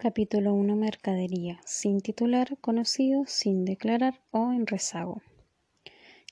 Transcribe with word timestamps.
Capítulo 0.00 0.54
1 0.54 0.76
Mercadería. 0.76 1.60
Sin 1.66 2.00
titular, 2.00 2.56
conocido, 2.60 3.24
sin 3.26 3.64
declarar 3.64 4.22
o 4.30 4.52
en 4.52 4.68
rezago. 4.68 5.22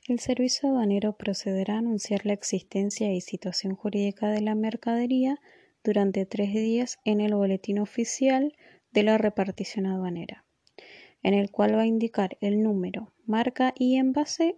El 0.07 0.21
servicio 0.21 0.69
aduanero 0.69 1.15
procederá 1.15 1.75
a 1.75 1.79
anunciar 1.79 2.25
la 2.27 2.33
existencia 2.33 3.13
y 3.13 3.21
situación 3.21 3.75
jurídica 3.75 4.29
de 4.29 4.41
la 4.41 4.55
mercadería 4.55 5.41
durante 5.83 6.27
tres 6.27 6.55
días 6.55 7.01
en 7.05 7.21
el 7.21 7.35
boletín 7.35 7.81
oficial 7.81 8.55
de 8.93 9.03
la 9.03 9.19
repartición 9.19 9.87
aduanera, 9.87 10.45
en 11.25 11.35
el 11.35 11.51
cual 11.51 11.75
va 11.75 11.83
a 11.83 11.87
indicar 11.87 12.39
el 12.41 12.63
número, 12.63 13.13
marca 13.25 13.75
y 13.77 13.97
envase 13.97 14.55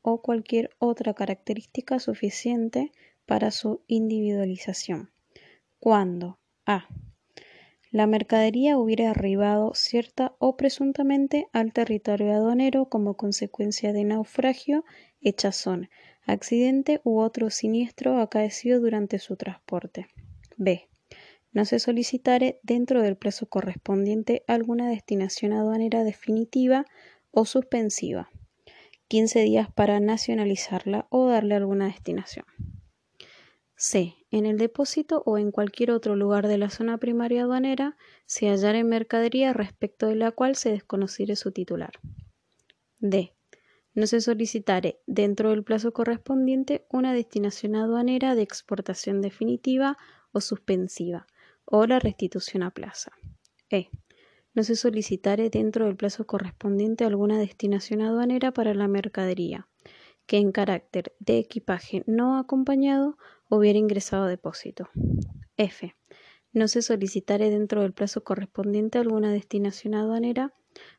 o 0.00 0.22
cualquier 0.22 0.70
otra 0.78 1.12
característica 1.12 1.98
suficiente 1.98 2.92
para 3.26 3.50
su 3.50 3.82
individualización. 3.88 5.10
Cuando 5.78 6.38
a 6.64 6.88
la 7.90 8.06
mercadería 8.06 8.78
hubiera 8.78 9.10
arribado 9.10 9.72
cierta 9.74 10.34
o 10.38 10.56
presuntamente 10.56 11.48
al 11.52 11.72
territorio 11.72 12.34
aduanero 12.34 12.88
como 12.88 13.16
consecuencia 13.16 13.92
de 13.92 14.04
naufragio, 14.04 14.84
hechazón, 15.20 15.88
accidente 16.26 17.00
u 17.04 17.20
otro 17.20 17.50
siniestro 17.50 18.20
acaecido 18.20 18.80
durante 18.80 19.18
su 19.18 19.36
transporte. 19.36 20.06
B. 20.56 20.88
No 21.52 21.64
se 21.64 21.78
solicitare 21.78 22.60
dentro 22.62 23.02
del 23.02 23.16
plazo 23.16 23.46
correspondiente 23.46 24.44
alguna 24.46 24.90
destinación 24.90 25.52
aduanera 25.52 26.04
definitiva 26.04 26.84
o 27.30 27.46
suspensiva. 27.46 28.30
15 29.08 29.40
días 29.40 29.72
para 29.72 30.00
nacionalizarla 30.00 31.06
o 31.08 31.26
darle 31.26 31.54
alguna 31.54 31.86
destinación. 31.86 32.44
C. 33.74 34.17
En 34.30 34.44
el 34.44 34.58
depósito 34.58 35.22
o 35.24 35.38
en 35.38 35.50
cualquier 35.50 35.90
otro 35.90 36.14
lugar 36.14 36.48
de 36.48 36.58
la 36.58 36.68
zona 36.68 36.98
primaria 36.98 37.42
aduanera 37.42 37.96
se 38.26 38.48
hallare 38.48 38.84
mercadería 38.84 39.54
respecto 39.54 40.06
de 40.06 40.16
la 40.16 40.32
cual 40.32 40.54
se 40.54 40.70
desconociere 40.70 41.34
su 41.34 41.50
titular. 41.50 41.92
D. 42.98 43.32
No 43.94 44.06
se 44.06 44.20
solicitare 44.20 45.00
dentro 45.06 45.50
del 45.50 45.64
plazo 45.64 45.92
correspondiente 45.92 46.86
una 46.90 47.14
destinación 47.14 47.74
aduanera 47.74 48.34
de 48.34 48.42
exportación 48.42 49.22
definitiva 49.22 49.96
o 50.32 50.40
suspensiva 50.40 51.26
o 51.64 51.86
la 51.86 51.98
restitución 51.98 52.62
a 52.62 52.70
plaza. 52.70 53.12
E. 53.70 53.88
No 54.52 54.62
se 54.62 54.76
solicitare 54.76 55.48
dentro 55.48 55.86
del 55.86 55.96
plazo 55.96 56.26
correspondiente 56.26 57.04
alguna 57.04 57.38
destinación 57.38 58.02
aduanera 58.02 58.52
para 58.52 58.74
la 58.74 58.88
mercadería 58.88 59.68
que 60.26 60.36
en 60.36 60.52
carácter 60.52 61.14
de 61.20 61.38
equipaje 61.38 62.04
no 62.06 62.38
acompañado 62.38 63.16
hubiera 63.48 63.78
ingresado 63.78 64.26
depósito. 64.26 64.88
F. 65.56 65.94
No 66.52 66.68
se 66.68 66.82
solicitare 66.82 67.50
dentro 67.50 67.82
del 67.82 67.92
plazo 67.92 68.24
correspondiente 68.24 68.98
alguna 68.98 69.32
destinación 69.32 69.94
aduanera 69.94 70.54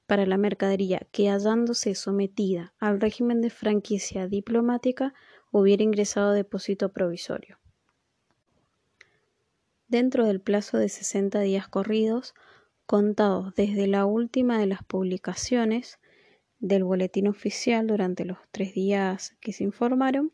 para 0.06 0.26
la 0.26 0.38
mercadería 0.38 1.08
que, 1.12 1.30
hallándose 1.30 1.96
sometida 1.96 2.74
al 2.80 3.00
régimen 3.00 3.42
de 3.42 3.50
franquicia 3.50 4.28
diplomática, 4.28 5.14
hubiera 5.52 5.84
ingresado 5.84 6.32
depósito 6.32 6.92
provisorio. 6.92 7.60
Dentro 9.88 10.26
del 10.26 10.40
plazo 10.40 10.78
de 10.78 10.90
60 10.90 11.40
días 11.40 11.68
corridos, 11.68 12.36
contados 12.86 13.56
desde 13.56 13.88
la 13.88 14.06
última 14.06 14.60
de 14.60 14.68
las 14.68 14.84
publicaciones 14.84 16.00
del 16.60 16.84
boletín 16.84 17.28
oficial 17.28 17.88
durante 17.88 18.26
los 18.26 18.38
tres 18.52 18.74
días 18.74 19.36
que 19.40 19.54
se 19.54 19.64
informaron, 19.64 20.32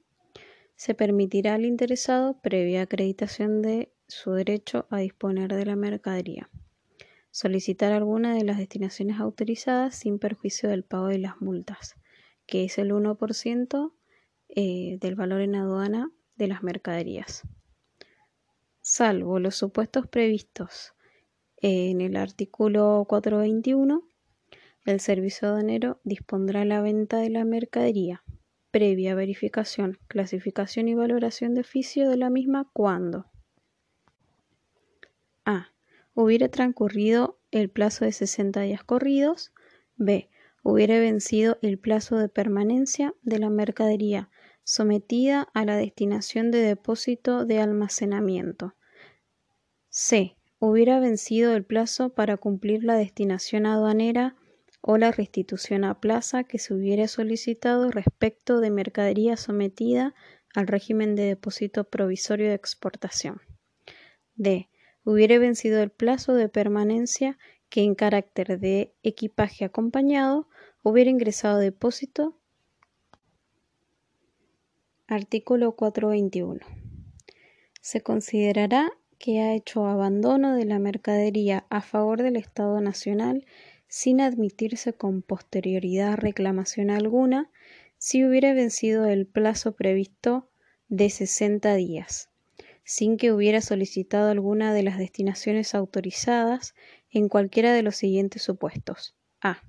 se 0.76 0.94
permitirá 0.94 1.56
al 1.56 1.66
interesado, 1.66 2.40
previa 2.42 2.82
acreditación 2.82 3.62
de 3.62 3.92
su 4.08 4.32
derecho 4.34 4.88
a 4.90 5.00
disponer 5.00 5.54
de 5.54 5.66
la 5.66 5.76
mercadería, 5.76 6.50
solicitar 7.32 7.94
alguna 7.94 8.36
de 8.36 8.44
las 8.44 8.58
destinaciones 8.58 9.20
autorizadas 9.20 9.96
sin 9.96 10.20
perjuicio 10.20 10.70
del 10.70 10.84
pago 10.84 11.08
de 11.08 11.20
las 11.20 11.42
multas, 11.42 11.96
que 12.46 12.66
es 12.66 12.78
el 12.78 12.92
1% 12.92 13.94
eh, 14.50 14.98
del 15.00 15.16
valor 15.16 15.42
en 15.42 15.56
aduana 15.56 16.12
de 16.36 16.48
las 16.48 16.62
mercaderías. 16.62 17.44
Salvo 18.82 19.40
los 19.40 19.56
supuestos 19.56 20.08
previstos 20.08 20.94
en 21.58 22.02
el 22.02 22.18
artículo 22.18 23.06
421, 23.08 24.08
el 24.86 25.00
servicio 25.00 25.48
aduanero 25.48 26.00
dispondrá 26.04 26.64
la 26.66 26.82
venta 26.82 27.18
de 27.18 27.32
la 27.32 27.44
mercadería 27.46 28.25
previa 28.76 29.16
verificación, 29.16 30.00
clasificación 30.10 30.90
y 30.90 30.96
valoración 30.96 31.54
de 31.54 31.62
oficio 31.62 32.10
de 32.10 32.18
la 32.18 32.30
misma 32.30 32.70
cuando 32.74 33.26
A. 35.46 35.72
Hubiera 36.14 36.50
transcurrido 36.50 37.40
el 37.52 37.70
plazo 37.70 38.04
de 38.04 38.12
60 38.12 38.60
días 38.60 38.84
corridos. 38.84 39.54
B. 39.96 40.30
Hubiera 40.62 41.00
vencido 41.00 41.58
el 41.62 41.80
plazo 41.80 42.18
de 42.18 42.28
permanencia 42.28 43.14
de 43.22 43.40
la 43.40 43.50
mercadería 43.50 44.30
sometida 44.66 45.48
a 45.54 45.64
la 45.64 45.78
destinación 45.78 46.52
de 46.52 46.58
depósito 46.58 47.46
de 47.46 47.62
almacenamiento. 47.62 48.76
C. 49.88 50.36
Hubiera 50.60 51.00
vencido 51.00 51.56
el 51.56 51.64
plazo 51.64 52.10
para 52.10 52.36
cumplir 52.36 52.84
la 52.84 52.96
destinación 52.96 53.68
aduanera 53.68 54.36
o 54.88 55.00
la 55.00 55.12
restitución 55.12 55.84
a 55.84 56.00
plaza 56.00 56.44
que 56.44 56.60
se 56.60 56.72
hubiera 56.72 57.08
solicitado 57.08 57.90
respecto 57.90 58.60
de 58.60 58.70
mercadería 58.70 59.36
sometida 59.36 60.14
al 60.54 60.68
régimen 60.68 61.16
de 61.16 61.24
depósito 61.24 61.86
provisorio 61.86 62.50
de 62.50 62.54
exportación. 62.54 63.42
D. 64.36 64.70
Hubiera 65.04 65.40
vencido 65.40 65.82
el 65.82 65.90
plazo 65.90 66.36
de 66.36 66.50
permanencia 66.50 67.40
que 67.68 67.82
en 67.82 67.96
carácter 67.96 68.60
de 68.60 68.94
equipaje 69.02 69.66
acompañado 69.66 70.48
hubiera 70.84 71.10
ingresado 71.10 71.58
a 71.58 71.62
depósito. 71.62 72.40
Artículo 75.08 75.76
421. 75.76 76.60
Se 77.82 78.02
considerará 78.02 78.92
que 79.18 79.40
ha 79.42 79.56
hecho 79.56 79.88
abandono 79.88 80.56
de 80.56 80.66
la 80.66 80.78
mercadería 80.78 81.66
a 81.72 81.82
favor 81.82 82.22
del 82.22 82.36
Estado 82.36 82.80
Nacional 82.82 83.48
sin 83.96 84.20
admitirse 84.20 84.92
con 84.92 85.22
posterioridad 85.22 86.18
reclamación 86.18 86.90
alguna 86.90 87.50
si 87.98 88.26
hubiera 88.26 88.54
vencido 88.54 89.06
el 89.06 89.26
plazo 89.26 89.72
previsto 89.72 90.50
de 90.90 91.10
60 91.10 91.76
días, 91.76 92.30
sin 92.84 93.16
que 93.16 93.32
hubiera 93.32 93.62
solicitado 93.62 94.30
alguna 94.30 94.74
de 94.74 94.84
las 94.84 94.98
destinaciones 94.98 95.74
autorizadas 95.74 96.76
en 97.10 97.30
cualquiera 97.30 97.72
de 97.72 97.84
los 97.84 97.96
siguientes 97.96 98.42
supuestos. 98.42 99.16
A. 99.40 99.62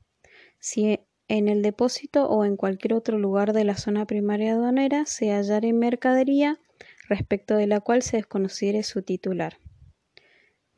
Si 0.58 0.98
en 1.28 1.46
el 1.46 1.62
depósito 1.62 2.28
o 2.28 2.44
en 2.44 2.56
cualquier 2.56 2.94
otro 2.94 3.18
lugar 3.18 3.52
de 3.52 3.62
la 3.62 3.76
zona 3.76 4.06
primaria 4.06 4.54
aduanera 4.54 5.06
se 5.06 5.30
hallara 5.30 5.72
mercadería 5.72 6.58
respecto 7.08 7.54
de 7.54 7.68
la 7.68 7.78
cual 7.78 8.02
se 8.02 8.16
desconociere 8.16 8.82
su 8.82 9.02
titular. 9.02 9.58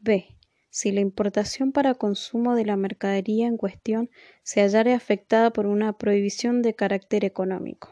B 0.00 0.37
si 0.78 0.92
la 0.92 1.00
importación 1.00 1.72
para 1.72 1.96
consumo 1.96 2.54
de 2.54 2.64
la 2.64 2.76
mercadería 2.76 3.48
en 3.48 3.56
cuestión 3.56 4.10
se 4.44 4.60
hallare 4.60 4.94
afectada 4.94 5.52
por 5.52 5.66
una 5.66 5.98
prohibición 5.98 6.62
de 6.62 6.74
carácter 6.74 7.24
económico. 7.24 7.90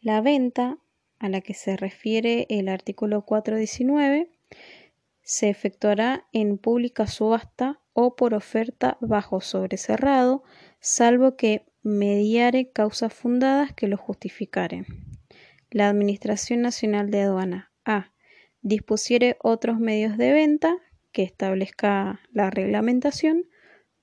La 0.00 0.20
venta 0.22 0.78
a 1.20 1.28
la 1.28 1.40
que 1.40 1.54
se 1.54 1.76
refiere 1.76 2.48
el 2.48 2.68
artículo 2.68 3.24
419 3.24 4.28
se 5.22 5.50
efectuará 5.50 6.26
en 6.32 6.58
pública 6.58 7.06
subasta 7.06 7.78
o 7.92 8.16
por 8.16 8.34
oferta 8.34 8.98
bajo 9.00 9.40
sobrecerrado, 9.40 10.42
salvo 10.80 11.36
que 11.36 11.64
mediare 11.84 12.72
causas 12.72 13.14
fundadas 13.14 13.72
que 13.72 13.86
lo 13.86 13.98
justificaren. 13.98 14.84
La 15.70 15.88
Administración 15.88 16.60
Nacional 16.60 17.12
de 17.12 17.22
Aduana 17.22 17.70
A 17.84 18.13
dispusiere 18.64 19.36
otros 19.42 19.78
medios 19.78 20.16
de 20.16 20.32
venta 20.32 20.78
que 21.12 21.22
establezca 21.22 22.20
la 22.32 22.50
reglamentación, 22.50 23.44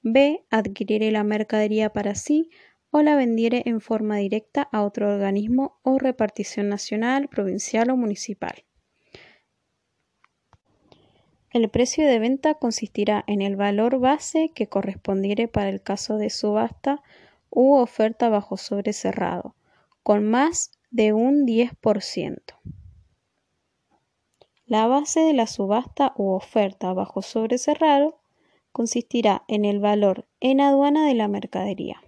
b. 0.04 0.46
adquiriere 0.50 1.12
la 1.12 1.24
mercadería 1.24 1.92
para 1.92 2.16
sí 2.16 2.50
o 2.92 3.02
la 3.02 3.16
vendiere 3.16 3.64
en 3.66 3.82
forma 3.82 4.18
directa 4.18 4.70
a 4.72 4.84
otro 4.84 5.12
organismo 5.12 5.80
o 5.82 5.98
repartición 5.98 6.70
nacional, 6.70 7.28
provincial 7.28 7.90
o 7.90 7.98
municipal. 7.98 8.64
El 11.52 11.68
precio 11.70 12.08
de 12.08 12.20
venta 12.20 12.54
consistirá 12.54 13.24
en 13.28 13.42
el 13.42 13.56
valor 13.56 14.00
base 14.00 14.52
que 14.54 14.68
correspondiere 14.68 15.48
para 15.48 15.70
el 15.70 15.82
caso 15.82 16.18
de 16.18 16.30
subasta 16.30 17.02
u 17.50 17.74
oferta 17.74 18.30
bajo 18.30 18.58
sobre 18.58 18.94
cerrado, 18.94 19.56
con 20.04 20.24
más 20.24 20.72
de 20.92 21.14
un 21.14 21.46
10%. 21.46 22.38
La 24.72 24.88
base 24.88 25.20
de 25.20 25.34
la 25.34 25.48
subasta 25.48 26.14
u 26.16 26.30
oferta 26.30 26.94
bajo 26.94 27.22
sobre 27.22 27.58
cerrado 27.58 28.22
consistirá 28.72 29.44
en 29.50 29.66
el 29.66 29.82
valor 29.82 30.30
en 30.40 30.62
aduana 30.62 31.06
de 31.06 31.14
la 31.14 31.28
mercadería. 31.28 32.02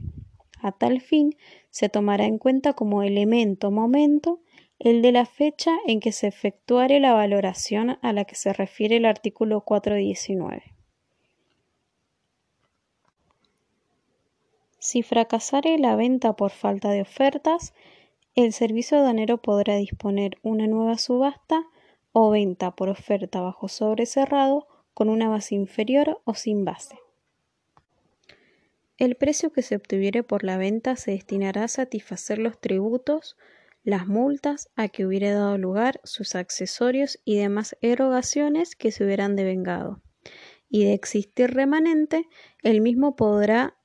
A 0.61 0.71
tal 0.71 1.01
fin, 1.01 1.35
se 1.71 1.89
tomará 1.89 2.23
en 2.23 2.37
cuenta 2.37 2.71
como 2.71 3.03
elemento 3.03 3.69
momento 3.69 4.39
el 4.79 5.01
de 5.01 5.11
la 5.11 5.25
fecha 5.25 5.75
en 5.87 5.99
que 5.99 6.13
se 6.13 6.27
efectuare 6.27 7.01
la 7.01 7.11
valoración 7.11 7.99
a 8.01 8.13
la 8.13 8.23
que 8.23 8.35
se 8.35 8.53
refiere 8.53 8.95
el 8.95 9.03
artículo 9.07 9.59
419. 9.59 10.63
Si 14.79 15.03
fracasare 15.03 15.77
la 15.79 15.97
venta 15.97 16.37
por 16.37 16.51
falta 16.51 16.91
de 16.91 17.01
ofertas, 17.01 17.73
el 18.35 18.53
servicio 18.53 18.99
aduanero 18.99 19.41
podrá 19.41 19.75
disponer 19.75 20.37
una 20.43 20.65
nueva 20.65 20.97
subasta 20.97 21.67
o 22.13 22.29
venta 22.29 22.71
por 22.71 22.87
oferta 22.87 23.41
bajo 23.41 23.67
sobre 23.67 24.05
cerrado 24.05 24.67
con 24.93 25.09
una 25.09 25.27
base 25.27 25.55
inferior 25.55 26.21
o 26.23 26.35
sin 26.35 26.63
base. 26.63 26.97
El 28.97 29.15
precio 29.15 29.51
que 29.51 29.63
se 29.63 29.75
obtuviere 29.75 30.23
por 30.23 30.43
la 30.43 30.57
venta 30.57 30.95
se 30.95 31.11
destinará 31.11 31.65
a 31.65 31.67
satisfacer 31.67 32.37
los 32.37 32.59
tributos, 32.61 33.35
las 33.83 34.07
multas 34.07 34.69
a 34.75 34.87
que 34.87 35.05
hubiere 35.05 35.31
dado 35.31 35.57
lugar, 35.57 35.99
sus 36.03 36.35
accesorios 36.35 37.19
y 37.25 37.37
demás 37.37 37.75
erogaciones 37.81 38.75
que 38.75 38.91
se 38.91 39.03
hubieran 39.03 39.35
devengado. 39.35 40.01
Y 40.69 40.85
de 40.85 40.93
existir 40.93 41.53
remanente, 41.53 42.27
el 42.61 42.81
mismo 42.81 43.15
podrá 43.15 43.75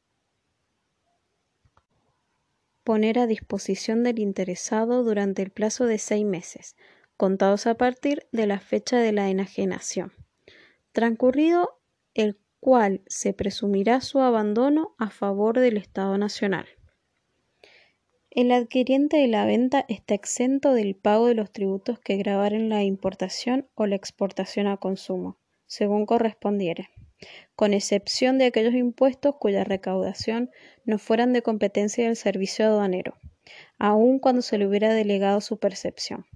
poner 2.84 3.18
a 3.18 3.26
disposición 3.26 4.02
del 4.02 4.18
interesado 4.18 5.02
durante 5.02 5.42
el 5.42 5.50
plazo 5.50 5.86
de 5.86 5.98
seis 5.98 6.24
meses, 6.24 6.76
contados 7.18 7.66
a 7.66 7.74
partir 7.74 8.26
de 8.32 8.46
la 8.46 8.58
fecha 8.58 8.96
de 8.96 9.12
la 9.12 9.28
enajenación, 9.28 10.14
transcurrido 10.92 11.78
el 12.14 12.38
cual 12.60 13.02
se 13.06 13.34
presumirá 13.34 14.00
su 14.00 14.20
abandono 14.20 14.94
a 14.96 15.10
favor 15.10 15.60
del 15.60 15.76
Estado 15.76 16.16
Nacional. 16.16 16.66
El 18.30 18.50
adquiriente 18.52 19.18
de 19.18 19.28
la 19.28 19.44
venta 19.44 19.84
está 19.88 20.14
exento 20.14 20.72
del 20.72 20.96
pago 20.96 21.26
de 21.26 21.34
los 21.34 21.52
tributos 21.52 21.98
que 21.98 22.16
grabaren 22.16 22.70
la 22.70 22.82
importación 22.84 23.68
o 23.74 23.84
la 23.84 23.96
exportación 23.96 24.66
a 24.66 24.78
consumo, 24.78 25.36
según 25.66 26.06
correspondiere 26.06 26.88
con 27.56 27.74
excepción 27.74 28.38
de 28.38 28.46
aquellos 28.46 28.74
impuestos 28.74 29.34
cuya 29.38 29.64
recaudación 29.64 30.50
no 30.84 30.98
fueran 30.98 31.32
de 31.32 31.42
competencia 31.42 32.04
del 32.04 32.16
servicio 32.16 32.66
aduanero, 32.66 33.14
aun 33.78 34.18
cuando 34.18 34.42
se 34.42 34.58
le 34.58 34.66
hubiera 34.66 34.94
delegado 34.94 35.40
su 35.40 35.58
percepción. 35.58 36.26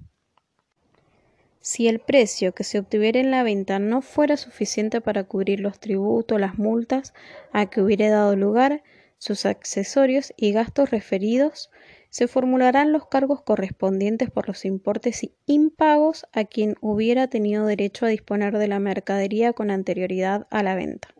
Si 1.62 1.86
el 1.86 2.00
precio 2.00 2.52
que 2.52 2.64
se 2.64 2.80
obtuviera 2.80 3.20
en 3.20 3.30
la 3.30 3.44
venta 3.44 3.78
no 3.78 4.02
fuera 4.02 4.36
suficiente 4.36 5.00
para 5.00 5.22
cubrir 5.22 5.60
los 5.60 5.78
tributos, 5.78 6.40
las 6.40 6.58
multas 6.58 7.14
a 7.52 7.66
que 7.70 7.80
hubiera 7.80 8.10
dado 8.10 8.34
lugar, 8.34 8.82
sus 9.18 9.46
accesorios 9.46 10.34
y 10.36 10.50
gastos 10.50 10.90
referidos, 10.90 11.70
se 12.10 12.26
formularán 12.26 12.90
los 12.90 13.06
cargos 13.06 13.42
correspondientes 13.42 14.28
por 14.28 14.48
los 14.48 14.64
importes 14.64 15.30
impagos 15.46 16.26
a 16.32 16.44
quien 16.44 16.74
hubiera 16.80 17.28
tenido 17.28 17.64
derecho 17.64 18.06
a 18.06 18.08
disponer 18.08 18.58
de 18.58 18.66
la 18.66 18.80
mercadería 18.80 19.52
con 19.52 19.70
anterioridad 19.70 20.48
a 20.50 20.64
la 20.64 20.74
venta, 20.74 21.14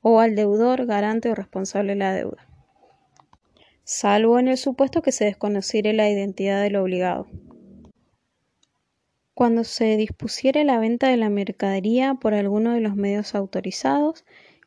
o 0.00 0.20
al 0.20 0.34
deudor, 0.34 0.86
garante 0.86 1.28
o 1.28 1.34
responsable 1.34 1.92
de 1.92 1.98
la 1.98 2.14
deuda, 2.14 2.48
salvo 3.84 4.38
en 4.38 4.48
el 4.48 4.56
supuesto 4.56 5.02
que 5.02 5.12
se 5.12 5.26
desconociere 5.26 5.92
la 5.92 6.08
identidad 6.08 6.62
del 6.62 6.76
obligado. 6.76 7.26
Cuando 9.34 9.64
se 9.64 9.96
dispusiere 9.96 10.64
la 10.64 10.78
venta 10.78 11.08
de 11.08 11.16
la 11.16 11.30
mercadería 11.30 12.14
por 12.14 12.34
alguno 12.34 12.74
de 12.74 12.80
los 12.80 12.96
medios 12.96 13.34
autorizados, 13.34 14.24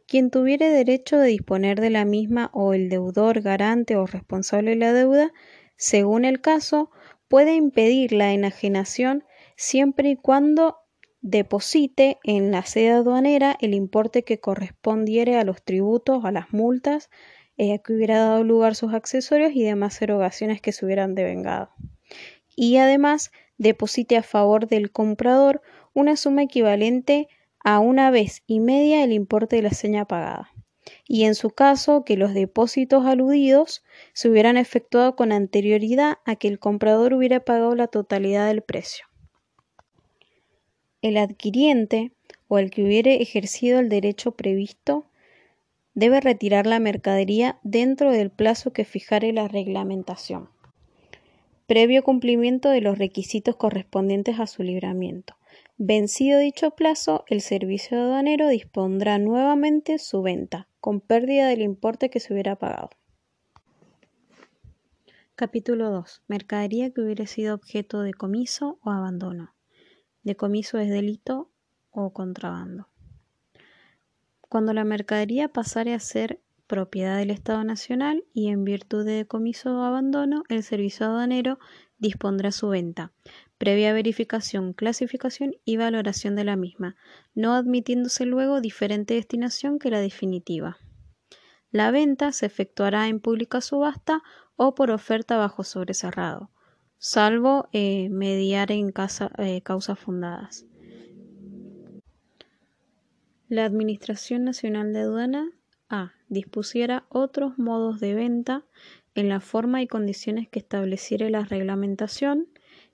quien 0.08 0.32
tuviere 0.32 0.70
derecho 0.70 1.18
de 1.18 1.28
disponer 1.28 1.80
de 1.80 1.90
la 1.90 2.06
misma 2.06 2.50
o 2.54 2.74
el 2.74 2.90
deudor, 2.90 3.42
garante 3.42 3.96
o 3.96 4.06
responsable 4.06 4.72
de 4.72 4.78
la 4.78 4.94
deuda 4.94 5.34
según 5.78 6.26
el 6.26 6.42
caso, 6.42 6.90
puede 7.28 7.56
impedir 7.56 8.14
la 8.14 8.34
enajenación 8.34 9.24
siempre 9.56 10.12
y 10.12 10.16
cuando 10.16 10.78
deposite 11.22 12.20
en 12.24 12.52
la 12.52 12.64
sede 12.64 12.92
aduanera 12.92 13.58
el 13.60 13.74
importe 13.74 14.24
que 14.24 14.40
correspondiere 14.40 15.38
a 15.38 15.44
los 15.44 15.64
tributos, 15.64 16.24
a 16.24 16.32
las 16.32 16.54
multas 16.54 17.10
eh, 17.58 17.80
que 17.82 17.94
hubiera 17.94 18.20
dado 18.20 18.44
lugar 18.44 18.76
sus 18.76 18.94
accesorios 18.94 19.52
y 19.54 19.64
demás 19.64 20.02
erogaciones 20.02 20.62
que 20.62 20.72
se 20.72 20.86
hubieran 20.86 21.16
devengado. 21.16 21.72
Y 22.56 22.78
además 22.78 23.32
deposite 23.58 24.18
a 24.18 24.24
favor 24.24 24.68
del 24.68 24.92
comprador 24.92 25.62
una 25.94 26.16
suma 26.16 26.44
equivalente 26.44 27.28
a 27.64 27.80
una 27.80 28.12
vez 28.12 28.44
y 28.48 28.60
media 28.60 29.04
el 29.04 29.14
importe 29.14 29.56
de 29.58 29.62
la 29.64 29.72
seña 29.72 30.06
pagada 30.06 30.52
y 31.08 31.24
en 31.24 31.36
su 31.36 31.50
caso 31.52 32.04
que 32.04 32.18
los 32.18 32.34
depósitos 32.34 33.06
aludidos 33.06 33.84
se 34.14 34.30
hubieran 34.30 34.58
efectuado 34.58 35.16
con 35.16 35.32
anterioridad 35.32 36.18
a 36.26 36.36
que 36.36 36.48
el 36.48 36.60
comprador 36.60 37.14
hubiera 37.14 37.40
pagado 37.40 37.76
la 37.76 37.88
totalidad 37.88 38.48
del 38.48 38.62
precio. 38.62 39.06
El 41.02 41.18
adquiriente 41.18 42.12
o 42.48 42.58
el 42.58 42.72
que 42.72 42.84
hubiere 42.84 43.22
ejercido 43.22 43.80
el 43.80 43.90
derecho 43.90 44.32
previsto 44.32 45.06
debe 45.94 46.20
retirar 46.20 46.66
la 46.68 46.80
mercadería 46.80 47.60
dentro 47.64 48.12
del 48.12 48.30
plazo 48.30 48.74
que 48.74 48.86
fijare 48.86 49.32
la 49.32 49.48
reglamentación, 49.48 50.50
previo 51.68 52.04
cumplimiento 52.04 52.70
de 52.70 52.82
los 52.82 52.98
requisitos 52.98 53.56
correspondientes 53.56 54.40
a 54.40 54.48
su 54.48 54.62
libramiento. 54.62 55.36
Vencido 55.78 56.40
dicho 56.40 56.72
plazo, 56.72 57.26
el 57.28 57.42
servicio 57.42 58.00
aduanero 58.00 58.48
dispondrá 58.48 59.18
nuevamente 59.18 59.98
su 59.98 60.22
venta, 60.22 60.68
con 60.80 61.02
pérdida 61.02 61.48
del 61.48 61.62
importe 61.62 62.10
que 62.10 62.20
se 62.20 62.34
hubiera 62.34 62.56
pagado. 62.56 62.92
Capítulo 65.34 65.90
2. 65.90 66.24
Mercadería 66.28 66.92
que 66.92 67.02
hubiera 67.02 67.26
sido 67.26 67.56
objeto 67.56 68.02
de 68.02 68.14
comiso 68.14 68.80
o 68.84 68.92
abandono. 68.92 69.54
Decomiso 70.24 70.78
es 70.78 70.90
delito 70.90 71.52
o 71.92 72.14
contrabando. 72.14 72.88
Cuando 74.48 74.72
la 74.72 74.86
mercadería 74.86 75.50
pasare 75.50 75.94
a 75.94 76.00
ser 76.00 76.40
propiedad 76.68 77.18
del 77.18 77.32
Estado 77.32 77.64
Nacional 77.64 78.24
y 78.34 78.50
en 78.50 78.64
virtud 78.64 79.06
de 79.06 79.14
decomiso 79.14 79.78
o 79.78 79.84
abandono, 79.84 80.44
el 80.50 80.64
servicio 80.64 81.06
aduanero 81.06 81.60
dispondrá 81.98 82.52
su 82.52 82.70
venta, 82.70 83.14
previa 83.58 83.94
verificación, 83.94 84.74
clasificación 84.74 85.56
y 85.64 85.78
valoración 85.78 86.36
de 86.36 86.44
la 86.44 86.56
misma, 86.56 86.96
no 87.34 87.54
admitiéndose 87.54 88.26
luego 88.26 88.62
diferente 88.62 89.14
destinación 89.14 89.80
que 89.80 89.92
la 89.92 90.00
definitiva. 90.00 90.78
La 91.72 91.92
venta 91.92 92.32
se 92.32 92.46
efectuará 92.46 93.08
en 93.08 93.20
pública 93.20 93.62
subasta 93.62 94.24
o 94.56 94.76
por 94.76 94.92
oferta 94.92 95.38
bajo 95.38 95.64
sobrecerrado, 95.64 96.52
salvo 96.98 97.68
eh, 97.72 98.10
mediar 98.10 98.72
en 98.72 98.94
eh, 99.38 99.62
causas 99.62 100.00
fundadas. 100.00 100.66
La 103.48 103.66
Administración 103.66 104.44
Nacional 104.44 104.92
de 104.92 105.02
Aduana 105.02 105.52
A. 105.90 106.14
dispusiera 106.30 107.06
otros 107.10 107.58
modos 107.58 108.00
de 108.00 108.16
venta 108.16 108.66
en 109.14 109.30
la 109.30 109.40
forma 109.40 109.82
y 109.82 109.88
condiciones 109.88 110.50
que 110.50 110.60
estableciere 110.60 111.30
la 111.30 111.44
reglamentación 111.44 112.48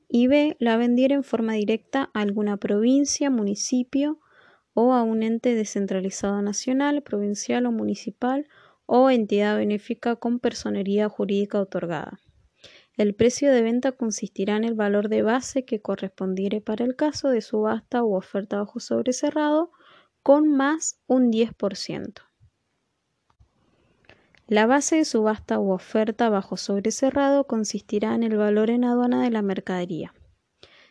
y 0.07 0.27
B. 0.27 0.57
la 0.59 0.77
vendiera 0.77 1.15
en 1.15 1.23
forma 1.23 1.53
directa 1.53 2.11
a 2.13 2.21
alguna 2.21 2.57
provincia, 2.57 3.29
municipio 3.29 4.19
o 4.73 4.93
a 4.93 5.03
un 5.03 5.23
ente 5.23 5.55
descentralizado 5.55 6.41
nacional, 6.41 7.01
provincial 7.01 7.65
o 7.65 7.71
municipal 7.71 8.47
o 8.85 9.09
entidad 9.09 9.57
benéfica 9.57 10.17
con 10.17 10.39
personería 10.39 11.07
jurídica 11.07 11.61
otorgada. 11.61 12.19
El 12.97 13.15
precio 13.15 13.51
de 13.51 13.61
venta 13.61 13.93
consistirá 13.93 14.57
en 14.57 14.65
el 14.65 14.73
valor 14.73 15.07
de 15.07 15.21
base 15.21 15.63
que 15.63 15.81
correspondiere 15.81 16.59
para 16.59 16.83
el 16.83 16.95
caso 16.95 17.29
de 17.29 17.41
subasta 17.41 18.03
u 18.03 18.15
oferta 18.15 18.57
bajo 18.57 18.79
sobrecerrado 18.79 19.71
con 20.21 20.49
más 20.49 20.99
un 21.07 21.31
10%. 21.31 22.30
La 24.51 24.65
base 24.65 24.97
de 24.97 25.05
subasta 25.05 25.59
u 25.59 25.71
oferta 25.71 26.27
bajo 26.27 26.57
sobrecerrado 26.57 27.47
consistirá 27.47 28.13
en 28.15 28.23
el 28.23 28.35
valor 28.35 28.69
en 28.69 28.83
aduana 28.83 29.23
de 29.23 29.31
la 29.31 29.41
mercadería. 29.41 30.13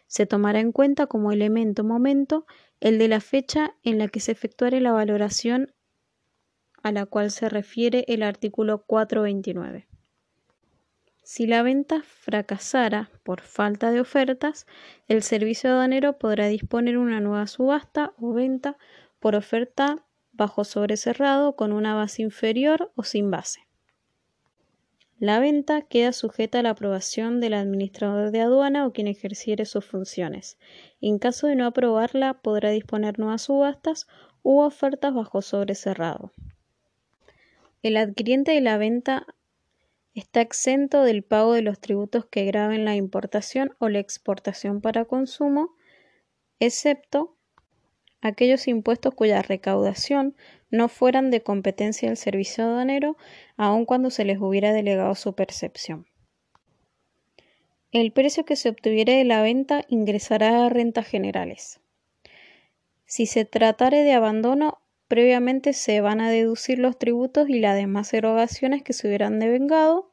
Se 0.06 0.24
tomará 0.24 0.60
en 0.60 0.72
cuenta 0.72 1.06
como 1.08 1.30
elemento 1.30 1.84
momento 1.84 2.46
el 2.80 2.98
de 2.98 3.08
la 3.08 3.20
fecha 3.20 3.74
en 3.82 3.98
la 3.98 4.08
que 4.08 4.20
se 4.20 4.32
efectuare 4.32 4.80
la 4.80 4.92
valoración 4.92 5.74
a 6.82 6.90
la 6.90 7.04
cual 7.04 7.30
se 7.30 7.50
refiere 7.50 8.06
el 8.08 8.22
artículo 8.22 8.82
429. 8.86 9.86
Si 11.22 11.46
la 11.46 11.62
venta 11.62 12.00
fracasara 12.00 13.10
por 13.24 13.42
falta 13.42 13.90
de 13.90 14.00
ofertas, 14.00 14.66
el 15.06 15.22
servicio 15.22 15.68
aduanero 15.68 16.16
podrá 16.16 16.46
disponer 16.46 16.96
una 16.96 17.20
nueva 17.20 17.46
subasta 17.46 18.14
o 18.18 18.32
venta 18.32 18.78
por 19.18 19.34
oferta 19.34 20.02
bajo 20.40 20.64
sobrecerrado 20.64 21.54
con 21.54 21.70
una 21.70 21.94
base 21.94 22.22
inferior 22.22 22.90
o 22.94 23.02
sin 23.04 23.30
base. 23.30 23.60
La 25.18 25.38
venta 25.38 25.82
queda 25.82 26.12
sujeta 26.12 26.60
a 26.60 26.62
la 26.62 26.70
aprobación 26.70 27.40
del 27.40 27.52
administrador 27.52 28.30
de 28.30 28.40
aduana 28.40 28.86
o 28.86 28.92
quien 28.94 29.06
ejerciere 29.06 29.66
sus 29.66 29.84
funciones. 29.84 30.56
En 31.02 31.18
caso 31.18 31.46
de 31.46 31.56
no 31.56 31.66
aprobarla, 31.66 32.40
podrá 32.40 32.70
disponer 32.70 33.18
nuevas 33.18 33.42
subastas 33.42 34.06
u 34.42 34.60
ofertas 34.60 35.12
bajo 35.12 35.42
sobrecerrado. 35.42 36.32
El 37.82 37.98
adquiriente 37.98 38.52
de 38.52 38.62
la 38.62 38.78
venta 38.78 39.26
está 40.14 40.40
exento 40.40 41.02
del 41.02 41.22
pago 41.22 41.52
de 41.52 41.60
los 41.60 41.80
tributos 41.80 42.24
que 42.24 42.46
graben 42.46 42.86
la 42.86 42.96
importación 42.96 43.76
o 43.78 43.90
la 43.90 43.98
exportación 43.98 44.80
para 44.80 45.04
consumo, 45.04 45.76
excepto 46.60 47.36
aquellos 48.20 48.68
impuestos 48.68 49.14
cuya 49.14 49.42
recaudación 49.42 50.36
no 50.70 50.88
fueran 50.88 51.30
de 51.30 51.42
competencia 51.42 52.08
del 52.08 52.16
servicio 52.16 52.64
aduanero, 52.64 53.16
aun 53.56 53.84
cuando 53.84 54.10
se 54.10 54.24
les 54.24 54.38
hubiera 54.40 54.72
delegado 54.72 55.14
su 55.14 55.34
percepción. 55.34 56.06
El 57.92 58.12
precio 58.12 58.44
que 58.44 58.54
se 58.54 58.68
obtuviere 58.68 59.14
de 59.14 59.24
la 59.24 59.42
venta 59.42 59.84
ingresará 59.88 60.64
a 60.64 60.68
rentas 60.68 61.06
generales. 61.06 61.80
Si 63.04 63.26
se 63.26 63.44
tratare 63.44 64.04
de 64.04 64.12
abandono, 64.12 64.78
previamente 65.08 65.72
se 65.72 66.00
van 66.00 66.20
a 66.20 66.30
deducir 66.30 66.78
los 66.78 66.96
tributos 66.96 67.48
y 67.48 67.58
las 67.58 67.74
demás 67.74 68.14
erogaciones 68.14 68.84
que 68.84 68.92
se 68.92 69.08
hubieran 69.08 69.40
devengado. 69.40 70.12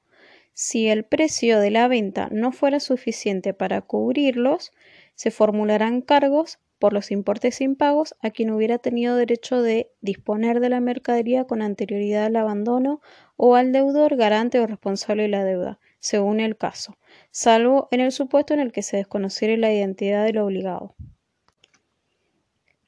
Si 0.54 0.88
el 0.88 1.04
precio 1.04 1.60
de 1.60 1.70
la 1.70 1.88
venta 1.88 2.30
no 2.32 2.52
fuera 2.52 2.80
suficiente 2.80 3.54
para 3.54 3.82
cubrirlos, 3.82 4.72
se 5.14 5.30
formularán 5.30 6.02
cargos 6.02 6.58
por 6.79 6.93
los 6.93 7.12
importes 7.12 7.62
impagos 7.62 8.15
a 8.22 8.29
quien 8.29 8.51
hubiera 8.51 8.77
tenido 8.77 9.15
derecho 9.15 9.62
de 9.62 9.91
disponer 10.01 10.60
de 10.60 10.69
la 10.69 10.79
mercadería 10.79 11.46
con 11.46 11.62
anterioridad 11.62 12.25
al 12.25 12.36
abandono 12.36 13.01
o 13.36 13.55
al 13.55 13.72
deudor 13.72 14.15
garante 14.15 14.60
o 14.60 14.67
responsable 14.67 15.24
de 15.24 15.29
la 15.29 15.43
deuda, 15.43 15.79
según 16.00 16.39
el 16.39 16.57
caso, 16.57 16.98
salvo 17.31 17.88
en 17.91 18.01
el 18.01 18.12
supuesto 18.12 18.53
en 18.53 18.60
el 18.60 18.72
que 18.72 18.84
se 18.84 18.98
desconociere 18.98 19.57
la 19.57 19.74
identidad 19.74 20.25
del 20.25 20.38
obligado. 20.38 20.96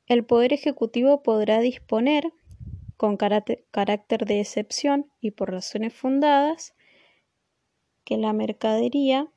El 0.08 0.26
Poder 0.26 0.54
Ejecutivo 0.54 1.22
podrá 1.22 1.60
disponer, 1.60 2.32
con 2.98 3.16
carácter 3.16 4.26
de 4.26 4.40
excepción 4.42 5.10
y 5.22 5.32
por 5.32 5.52
razones 5.52 5.94
fundadas, 5.94 6.76
que 8.04 8.18
la 8.18 8.34
mercadería 8.34 9.32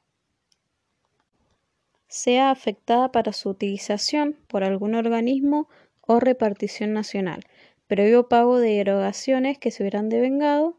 sea 2.13 2.51
afectada 2.51 3.11
para 3.11 3.33
su 3.33 3.49
utilización 3.49 4.37
por 4.47 4.65
algún 4.65 4.95
organismo 4.95 5.67
o 6.03 6.21
repartición 6.21 6.93
nacional, 6.93 7.43
previo 7.87 8.29
pago 8.29 8.59
de 8.59 8.81
erogaciones 8.81 9.59
que 9.59 9.71
se 9.71 9.83
hubieran 9.83 10.11
devengado, 10.11 10.79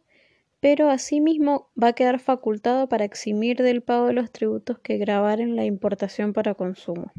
pero 0.59 0.91
asimismo 0.91 1.71
va 1.81 1.87
a 1.87 1.93
quedar 1.93 2.19
facultado 2.19 2.87
para 2.87 3.03
eximir 3.03 3.63
del 3.63 3.81
pago 3.81 4.05
de 4.05 4.13
los 4.13 4.31
tributos 4.31 4.77
que 4.77 4.97
grabaren 4.97 5.55
la 5.55 5.65
importación 5.65 6.33
para 6.33 6.53
consumo. 6.53 7.11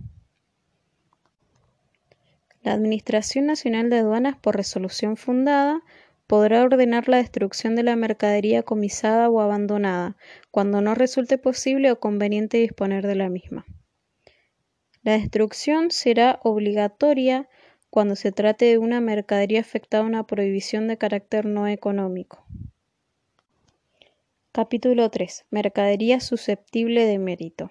La 2.63 2.73
Administración 2.73 3.47
Nacional 3.47 3.91
de 3.91 3.99
Aduanas, 3.99 4.37
por 4.37 4.55
resolución 4.55 5.17
fundada, 5.17 5.83
podrá 6.29 6.63
ordenar 6.63 7.09
la 7.09 7.17
destrucción 7.17 7.75
de 7.75 7.83
la 7.83 7.97
mercadería 7.97 8.63
comisada 8.63 9.29
o 9.29 9.41
abandonada, 9.41 10.17
cuando 10.53 10.81
no 10.81 10.95
resulte 10.95 11.37
posible 11.37 11.91
o 11.91 11.99
conveniente 11.99 12.59
disponer 12.59 13.05
de 13.09 13.17
la 13.17 13.29
misma. 13.29 13.67
La 15.05 15.13
destrucción 15.13 15.91
será 15.91 16.41
obligatoria 16.43 17.47
cuando 17.91 18.17
se 18.17 18.33
trate 18.33 18.65
de 18.65 18.79
una 18.79 19.03
mercadería 19.03 19.61
afectada 19.61 20.03
a 20.03 20.07
una 20.07 20.27
prohibición 20.27 20.89
de 20.89 20.97
carácter 20.97 21.45
no 21.45 21.69
económico. 21.69 22.43
Capítulo 24.51 25.11
3. 25.11 25.45
Mercadería 25.51 26.21
susceptible 26.21 27.05
de 27.05 27.19
mérito. 27.19 27.71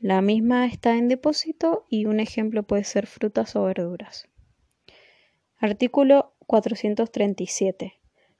La 0.00 0.20
misma 0.20 0.66
está 0.66 0.96
en 0.96 1.06
depósito 1.06 1.86
y 1.88 2.06
un 2.06 2.18
ejemplo 2.18 2.64
puede 2.64 2.82
ser 2.82 3.06
frutas 3.06 3.54
o 3.54 3.62
verduras. 3.62 4.28
Artículo 5.58 6.34
437. 6.48 7.94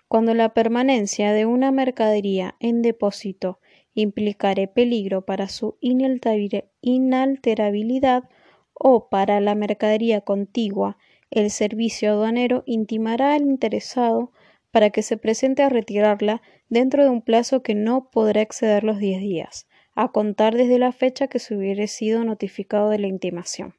Cuando 0.09 0.35
la 0.35 0.55
permanencia 0.55 1.33
de 1.33 1.47
una 1.47 1.71
mercadería 1.71 2.57
en 2.59 2.83
depósito 2.83 3.61
implicare 3.97 4.69
peligro 4.69 5.23
para 5.23 5.49
su 5.49 5.77
inalterabilidad 5.81 8.29
o 8.75 9.09
para 9.09 9.41
la 9.41 9.57
mercadería 9.57 10.21
contigua, 10.21 10.99
el 11.31 11.51
servicio 11.51 12.13
aduanero 12.13 12.63
intimará 12.67 13.35
al 13.35 13.43
interesado 13.43 14.31
para 14.71 14.91
que 14.91 15.03
se 15.03 15.17
presente 15.17 15.63
a 15.63 15.71
retirarla 15.71 16.43
dentro 16.69 17.03
de 17.03 17.11
un 17.11 17.23
plazo 17.23 17.63
que 17.63 17.75
no 17.75 18.11
podrá 18.11 18.43
exceder 18.43 18.85
los 18.85 18.99
10 18.99 19.21
días, 19.21 19.67
a 19.95 20.13
contar 20.13 20.55
desde 20.55 20.79
la 20.79 20.93
fecha 20.93 21.29
que 21.29 21.39
se 21.39 21.57
hubiere 21.57 21.89
sido 21.89 22.23
notificado 22.23 22.91
de 22.91 22.99
la 22.99 23.07
intimación. 23.07 23.75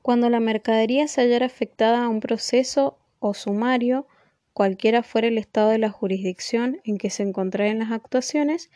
Cuando 0.00 0.30
la 0.30 0.40
mercadería 0.40 1.08
se 1.08 1.20
hallara 1.20 1.46
afectada 1.46 2.04
a 2.04 2.08
un 2.08 2.20
proceso 2.20 2.98
o 3.18 3.34
sumario, 3.34 4.06
cualquiera 4.52 5.02
fuera 5.02 5.28
el 5.28 5.38
estado 5.38 5.70
de 5.70 5.78
la 5.78 5.90
jurisdicción 5.90 6.80
en 6.84 6.98
que 6.98 7.10
se 7.10 7.22
encontraran 7.22 7.78
las 7.78 7.90
actuaciones, 7.90 8.70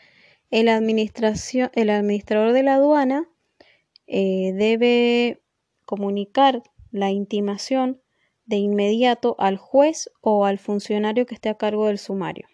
el, 0.49 0.69
administrador 0.69 2.53
de 2.53 2.63
la 2.63 2.75
aduana 2.75 3.29
eh, 4.07 4.53
debe 4.55 5.41
comunicar 5.85 6.63
la 6.91 7.11
intimación 7.11 8.01
de 8.45 8.55
inmediato 8.55 9.35
al 9.39 9.57
juez 9.57 10.09
o 10.21 10.45
al 10.45 10.57
funcionario 10.57 11.25
que 11.25 11.35
esté 11.35 11.49
a 11.49 11.57
cargo 11.57 11.87
del 11.87 11.97
sumario. 11.97 12.47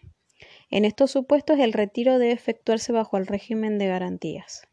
En 0.70 0.84
estos 0.84 1.12
supuestos, 1.12 1.58
el 1.60 1.72
retiro 1.72 2.18
debe 2.18 2.32
efectuarse 2.32 2.92
bajo 2.92 3.16
el 3.16 3.28
régimen 3.28 3.78
de 3.78 3.86
garantías. 3.86 4.66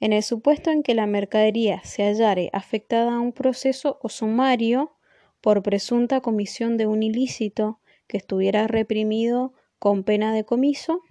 En 0.00 0.12
el 0.12 0.24
supuesto 0.24 0.70
en 0.70 0.82
que 0.82 0.96
la 0.96 1.06
mercadería 1.06 1.80
se 1.84 2.02
hallare 2.02 2.50
afectada 2.52 3.14
a 3.14 3.20
un 3.20 3.32
proceso 3.32 4.00
o 4.02 4.08
sumario 4.08 4.96
por 5.42 5.62
presunta 5.62 6.22
comisión 6.22 6.78
de 6.78 6.86
un 6.86 7.02
ilícito 7.02 7.80
que 8.06 8.16
estuviera 8.16 8.66
reprimido 8.66 9.52
con 9.78 10.04
pena 10.04 10.32
de 10.32 10.44
comiso 10.44 11.02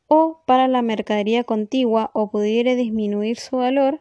o 0.08 0.42
para 0.46 0.66
la 0.68 0.82
mercadería 0.82 1.44
contigua 1.44 2.10
o 2.14 2.30
pudiere 2.30 2.76
disminuir 2.76 3.38
su 3.38 3.58
valor, 3.58 4.00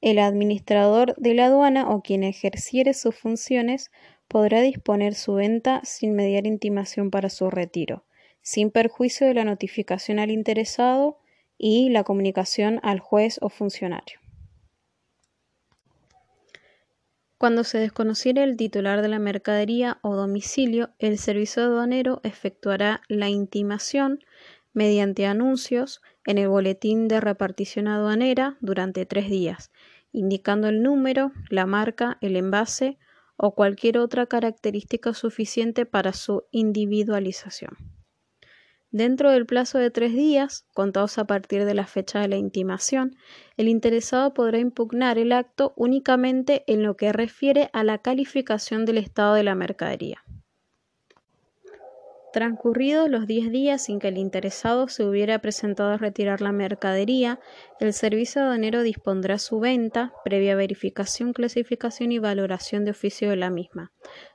el 0.00 0.18
administrador 0.18 1.14
de 1.16 1.34
la 1.34 1.46
aduana 1.46 1.90
o 1.90 2.02
quien 2.02 2.24
ejerciere 2.24 2.94
sus 2.94 3.14
funciones 3.14 3.90
podrá 4.28 4.60
disponer 4.60 5.14
su 5.14 5.34
venta 5.34 5.80
sin 5.84 6.14
mediar 6.14 6.46
intimación 6.46 7.10
para 7.10 7.30
su 7.30 7.50
retiro, 7.50 8.04
sin 8.46 8.70
perjuicio 8.70 9.26
de 9.26 9.34
la 9.34 9.44
notificación 9.44 10.20
al 10.20 10.30
interesado 10.30 11.18
y 11.58 11.90
la 11.90 12.04
comunicación 12.04 12.78
al 12.84 13.00
juez 13.00 13.38
o 13.42 13.48
funcionario. 13.48 14.20
Cuando 17.38 17.64
se 17.64 17.78
desconociere 17.78 18.44
el 18.44 18.56
titular 18.56 19.02
de 19.02 19.08
la 19.08 19.18
mercadería 19.18 19.98
o 20.02 20.14
domicilio, 20.14 20.90
el 21.00 21.18
servicio 21.18 21.64
aduanero 21.64 22.20
efectuará 22.22 23.02
la 23.08 23.28
intimación 23.28 24.20
mediante 24.72 25.26
anuncios 25.26 26.00
en 26.24 26.38
el 26.38 26.48
boletín 26.48 27.08
de 27.08 27.20
repartición 27.20 27.88
aduanera 27.88 28.58
durante 28.60 29.06
tres 29.06 29.28
días, 29.28 29.72
indicando 30.12 30.68
el 30.68 30.84
número, 30.84 31.32
la 31.50 31.66
marca, 31.66 32.16
el 32.20 32.36
envase 32.36 32.96
o 33.36 33.56
cualquier 33.56 33.98
otra 33.98 34.26
característica 34.26 35.14
suficiente 35.14 35.84
para 35.84 36.12
su 36.12 36.44
individualización. 36.52 37.95
Dentro 38.92 39.30
del 39.30 39.46
plazo 39.46 39.78
de 39.78 39.90
tres 39.90 40.12
días, 40.12 40.64
contados 40.72 41.18
a 41.18 41.26
partir 41.26 41.64
de 41.64 41.74
la 41.74 41.86
fecha 41.86 42.20
de 42.20 42.28
la 42.28 42.36
intimación, 42.36 43.16
el 43.56 43.68
interesado 43.68 44.32
podrá 44.32 44.58
impugnar 44.58 45.18
el 45.18 45.32
acto 45.32 45.72
únicamente 45.76 46.62
en 46.66 46.82
lo 46.82 46.96
que 46.96 47.12
refiere 47.12 47.68
a 47.72 47.82
la 47.84 47.98
calificación 47.98 48.84
del 48.84 48.98
estado 48.98 49.34
de 49.34 49.42
la 49.42 49.54
mercadería. 49.54 50.22
Transcurridos 52.32 53.08
los 53.08 53.26
diez 53.26 53.50
días 53.50 53.84
sin 53.84 53.98
que 53.98 54.08
el 54.08 54.18
interesado 54.18 54.88
se 54.88 55.04
hubiera 55.04 55.38
presentado 55.38 55.90
a 55.90 55.96
retirar 55.96 56.42
la 56.42 56.52
mercadería, 56.52 57.40
el 57.80 57.94
servicio 57.94 58.42
aduanero 58.42 58.82
dispondrá 58.82 59.38
su 59.38 59.58
venta, 59.58 60.12
previa 60.22 60.54
verificación, 60.54 61.32
clasificación 61.32 62.12
y 62.12 62.18
valoración 62.18 62.84
de 62.84 62.90
oficio 62.90 63.30
de 63.30 63.36
la 63.36 63.48
misma, 63.48 63.90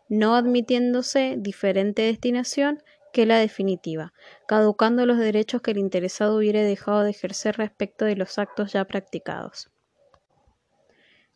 no 0.10 0.36
admitiéndose 0.36 1.36
diferente 1.38 2.01
destinación 2.01 2.81
que 3.13 3.25
la 3.25 3.37
definitiva, 3.39 4.13
caducando 4.47 5.05
los 5.05 5.17
derechos 5.17 5.61
que 5.61 5.71
el 5.71 5.77
interesado 5.77 6.37
hubiere 6.37 6.63
dejado 6.63 7.03
de 7.03 7.11
ejercer 7.11 7.57
respecto 7.57 8.05
de 8.05 8.15
los 8.15 8.37
actos 8.37 8.73
ya 8.73 8.85
practicados. 8.85 9.69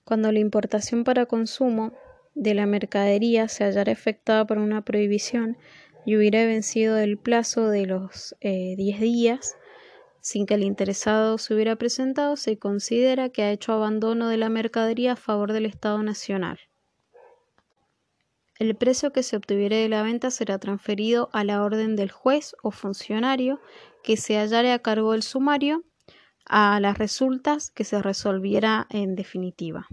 Cuando 0.03 0.31
la 0.31 0.39
importación 0.39 1.03
para 1.03 1.25
consumo 1.25 1.93
de 2.33 2.53
la 2.53 2.65
mercadería 2.65 3.47
se 3.47 3.63
hallara 3.63 3.91
efectuada 3.91 4.45
por 4.45 4.57
una 4.57 4.83
prohibición, 4.83 5.57
y 6.05 6.15
hubiera 6.15 6.45
vencido 6.45 6.97
el 6.97 7.17
plazo 7.17 7.69
de 7.69 7.87
los 7.87 8.35
10 8.41 8.41
eh, 8.41 8.75
días 8.77 9.57
sin 10.21 10.45
que 10.45 10.55
el 10.55 10.63
interesado 10.63 11.37
se 11.37 11.53
hubiera 11.53 11.75
presentado, 11.75 12.35
se 12.35 12.57
considera 12.57 13.29
que 13.29 13.43
ha 13.43 13.51
hecho 13.51 13.73
abandono 13.73 14.27
de 14.27 14.37
la 14.37 14.49
mercadería 14.49 15.13
a 15.13 15.15
favor 15.15 15.53
del 15.53 15.67
Estado 15.67 16.01
Nacional. 16.01 16.57
El 18.57 18.73
precio 18.75 19.11
que 19.11 19.21
se 19.21 19.35
obtuviere 19.35 19.77
de 19.77 19.89
la 19.89 20.01
venta 20.01 20.31
será 20.31 20.59
transferido 20.59 21.29
a 21.33 21.43
la 21.43 21.61
orden 21.61 21.97
del 21.97 22.09
juez 22.09 22.55
o 22.63 22.71
funcionario 22.71 23.59
que 24.01 24.15
se 24.15 24.37
hallare 24.37 24.71
a 24.71 24.79
cargo 24.79 25.11
del 25.11 25.23
sumario, 25.23 25.83
a 26.45 26.79
las 26.79 26.97
resultas 26.97 27.69
que 27.71 27.83
se 27.83 28.01
resolviera 28.01 28.87
en 28.89 29.15
definitiva, 29.15 29.87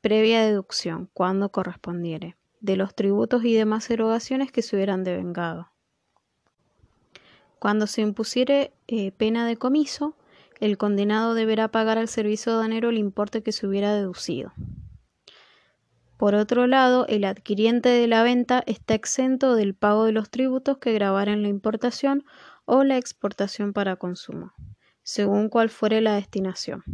previa 0.00 0.42
deducción, 0.42 1.10
cuando 1.12 1.50
correspondiere, 1.50 2.36
de 2.60 2.76
los 2.76 2.94
tributos 2.94 3.44
y 3.44 3.54
demás 3.54 3.88
erogaciones 3.88 4.50
que 4.50 4.62
se 4.62 4.74
hubieran 4.74 5.04
devengado. 5.04 5.70
Cuando 7.60 7.86
se 7.86 8.00
impusiere 8.00 8.72
eh, 8.88 9.12
pena 9.12 9.46
de 9.46 9.56
comiso, 9.56 10.16
el 10.58 10.76
condenado 10.76 11.34
deberá 11.34 11.68
pagar 11.68 11.98
al 11.98 12.08
servicio 12.08 12.52
aduanero 12.52 12.88
el 12.88 12.98
importe 12.98 13.42
que 13.42 13.52
se 13.52 13.66
hubiera 13.66 13.94
deducido. 13.94 14.52
Por 16.20 16.34
otro 16.34 16.66
lado, 16.66 17.06
el 17.08 17.24
adquiriente 17.24 17.88
de 17.88 18.06
la 18.06 18.22
venta 18.22 18.62
está 18.66 18.92
exento 18.92 19.54
del 19.54 19.74
pago 19.74 20.04
de 20.04 20.12
los 20.12 20.28
tributos 20.28 20.76
que 20.76 20.92
grabaren 20.92 21.40
la 21.40 21.48
importación 21.48 22.26
o 22.66 22.84
la 22.84 22.98
exportación 22.98 23.72
para 23.72 23.96
consumo, 23.96 24.52
según 25.02 25.48
cual 25.48 25.70
fuere 25.70 26.02
la 26.02 26.14
destinación, 26.16 26.84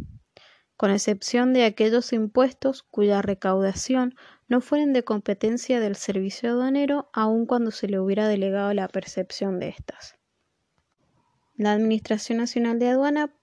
con 0.77 0.91
excepción 0.91 1.51
de 1.51 1.65
aquellos 1.65 2.13
impuestos 2.13 2.83
cuya 2.83 3.21
recaudación 3.21 4.15
no 4.47 4.61
fueren 4.61 4.93
de 4.93 5.03
competencia 5.03 5.81
del 5.81 5.97
servicio 5.97 6.51
aduanero, 6.51 7.09
aun 7.11 7.45
cuando 7.47 7.71
se 7.71 7.89
le 7.89 7.99
hubiera 7.99 8.29
delegado 8.29 8.73
la 8.73 8.87
percepción 8.87 9.59
de 9.59 9.67
éstas. 9.67 10.15
La 11.57 11.73
Administración 11.73 12.37
Nacional 12.37 12.79
de 12.79 12.87
Aduana, 12.87 13.33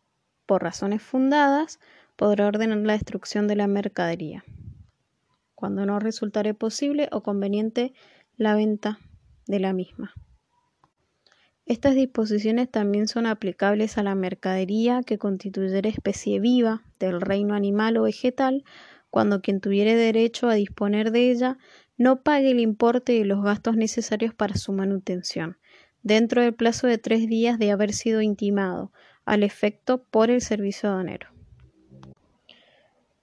por 0.46 0.62
razones 0.62 1.02
fundadas, 1.02 1.78
podrá 2.16 2.46
ordenar 2.46 2.78
la 2.78 2.94
destrucción 2.94 3.46
de 3.48 3.56
la 3.56 3.66
mercadería, 3.66 4.44
cuando 5.54 5.86
no 5.86 5.98
resultare 5.98 6.54
posible 6.54 7.08
o 7.12 7.22
conveniente 7.22 7.92
la 8.36 8.54
venta 8.54 8.98
de 9.46 9.60
la 9.60 9.72
misma. 9.72 10.14
Estas 11.66 11.94
disposiciones 11.94 12.70
también 12.70 13.08
son 13.08 13.24
aplicables 13.24 13.96
a 13.96 14.02
la 14.02 14.14
mercadería 14.14 15.02
que 15.02 15.16
constituyera 15.16 15.88
especie 15.88 16.38
viva 16.38 16.82
del 16.98 17.22
reino 17.22 17.54
animal 17.54 17.96
o 17.96 18.02
vegetal, 18.02 18.64
cuando 19.08 19.40
quien 19.40 19.60
tuviere 19.60 19.94
derecho 19.94 20.48
a 20.48 20.54
disponer 20.54 21.10
de 21.10 21.30
ella 21.30 21.58
no 21.96 22.22
pague 22.22 22.50
el 22.50 22.60
importe 22.60 23.12
de 23.12 23.24
los 23.24 23.42
gastos 23.42 23.76
necesarios 23.76 24.34
para 24.34 24.56
su 24.56 24.72
manutención, 24.72 25.56
dentro 26.02 26.42
del 26.42 26.54
plazo 26.54 26.86
de 26.86 26.98
tres 26.98 27.28
días 27.28 27.58
de 27.58 27.70
haber 27.70 27.92
sido 27.92 28.20
intimado 28.20 28.92
al 29.24 29.42
efecto 29.42 30.04
por 30.04 30.30
el 30.30 30.42
servicio 30.42 30.90
aduanero. 30.90 31.33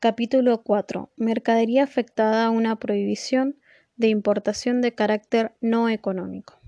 Capítulo 0.04 0.64
4. 0.64 1.12
Mercadería 1.16 1.84
afectada 1.84 2.48
a 2.48 2.50
una 2.50 2.76
prohibición 2.78 3.60
de 3.98 4.08
importación 4.08 4.82
de 4.82 4.94
carácter 4.94 5.52
no 5.62 5.90
económico. 5.90 6.60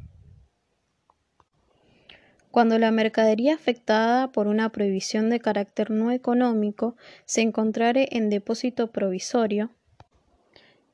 Cuando 2.51 2.77
la 2.77 2.91
mercadería 2.91 3.55
afectada 3.55 4.31
por 4.31 4.45
una 4.45 4.69
prohibición 4.69 5.31
de 5.31 5.39
carácter 5.39 5.89
no 5.89 6.11
económico 6.11 6.95
se 7.25 7.41
encontrare 7.41 8.07
en 8.11 8.29
depósito 8.29 8.91
provisorio 8.91 9.71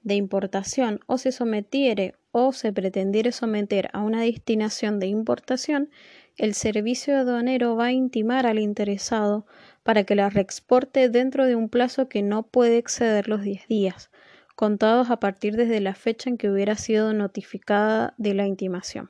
de 0.04 0.16
importación 0.16 1.02
o 1.08 1.18
se 1.18 1.34
sometiere 1.34 2.16
o 2.32 2.54
se 2.54 2.72
pretendiere 2.72 3.34
someter 3.34 3.90
a 3.92 4.02
una 4.02 4.22
destinación 4.22 5.02
de 5.02 5.08
importación, 5.08 5.90
el 6.38 6.54
servicio 6.54 7.18
aduanero 7.18 7.76
va 7.76 7.88
a 7.88 7.92
intimar 7.92 8.46
al 8.46 8.60
interesado 8.60 9.46
para 9.84 10.04
que 10.04 10.16
la 10.16 10.30
reexporte 10.30 11.10
dentro 11.10 11.46
de 11.46 11.56
un 11.56 11.70
plazo 11.70 12.10
que 12.10 12.22
no 12.22 12.44
puede 12.44 12.78
exceder 12.78 13.28
los 13.28 13.42
10 13.42 13.68
días, 13.68 14.10
contados 14.56 15.10
a 15.10 15.20
partir 15.20 15.56
desde 15.56 15.80
la 15.80 15.96
fecha 15.96 16.30
en 16.30 16.38
que 16.38 16.50
hubiera 16.50 16.76
sido 16.76 17.14
notificada 17.14 18.14
de 18.18 18.34
la 18.34 18.46
intimación. 18.46 19.10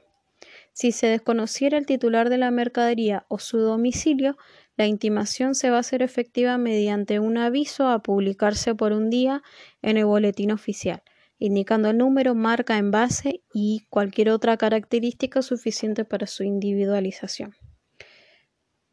Si 0.74 0.92
se 0.92 1.08
desconociera 1.08 1.78
el 1.78 1.86
titular 1.86 2.30
de 2.30 2.38
la 2.38 2.52
mercadería 2.52 3.26
o 3.28 3.40
su 3.40 3.58
domicilio, 3.58 4.38
la 4.78 4.88
intimación 4.88 5.56
se 5.56 5.70
va 5.70 5.78
a 5.78 5.82
hacer 5.82 6.02
efectiva 6.02 6.58
mediante 6.58 7.20
un 7.20 7.38
aviso 7.38 7.88
a 7.90 8.02
publicarse 8.02 8.76
por 8.76 8.94
un 8.94 9.10
día 9.10 9.44
en 9.82 9.98
el 9.98 10.06
boletín 10.06 10.52
oficial, 10.52 11.02
indicando 11.38 11.90
el 11.90 11.98
número, 11.98 12.36
marca, 12.36 12.78
envase 12.78 13.42
y 13.54 13.88
cualquier 13.90 14.30
otra 14.30 14.56
característica 14.56 15.42
suficiente 15.42 16.06
para 16.06 16.28
su 16.28 16.44
individualización. 16.44 17.56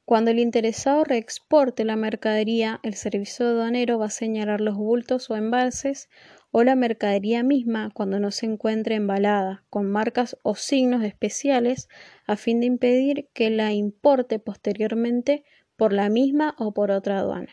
Cuando 0.07 0.31
el 0.31 0.39
interesado 0.39 1.03
reexporte 1.03 1.85
la 1.85 1.97
mercadería, 1.97 2.79
el 2.85 2.95
servicio 2.95 3.45
aduanero 3.45 3.99
va 3.99 4.07
a 4.07 4.11
señalar 4.11 4.61
los 4.61 4.77
bultos 4.77 5.29
o 5.31 5.37
embalses 5.37 6.09
o 6.53 6.63
la 6.63 6.77
mercadería 6.77 7.43
misma 7.43 7.91
cuando 7.93 8.21
no 8.21 8.31
se 8.31 8.47
encuentre 8.47 8.95
embalada, 8.95 9.65
con 9.69 9.91
marcas 9.91 10.37
o 10.45 10.55
signos 10.55 11.03
especiales 11.03 11.89
a 12.25 12.37
fin 12.37 12.61
de 12.61 12.67
impedir 12.67 13.31
que 13.35 13.51
la 13.51 13.73
importe 13.73 14.39
posteriormente 14.39 15.43
por 15.75 15.93
la 15.93 16.09
misma 16.09 16.55
o 16.57 16.73
por 16.73 16.93
otra 16.93 17.19
aduana. 17.19 17.53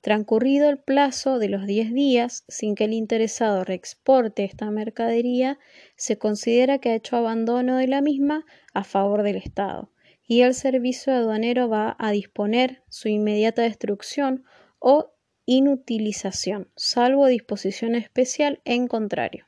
Transcurrido 0.00 0.68
el 0.68 0.78
plazo 0.78 1.40
de 1.40 1.48
los 1.48 1.66
10 1.66 1.94
días 1.94 2.44
sin 2.46 2.76
que 2.76 2.84
el 2.84 2.92
interesado 2.92 3.64
reexporte 3.64 4.44
esta 4.44 4.70
mercadería, 4.70 5.58
se 5.96 6.16
considera 6.16 6.78
que 6.78 6.90
ha 6.90 6.94
hecho 6.94 7.16
abandono 7.16 7.76
de 7.76 7.88
la 7.88 8.02
misma 8.02 8.44
a 8.72 8.84
favor 8.84 9.24
del 9.24 9.34
Estado 9.34 9.90
y 10.28 10.42
el 10.42 10.54
servicio 10.54 11.12
aduanero 11.12 11.68
va 11.68 11.96
a 11.98 12.12
disponer 12.12 12.84
su 12.88 13.08
inmediata 13.08 13.62
destrucción 13.62 14.44
o 14.78 15.10
inutilización, 15.46 16.70
salvo 16.76 17.26
disposición 17.26 17.94
especial 17.94 18.60
en 18.64 18.86
contrario. 18.86 19.47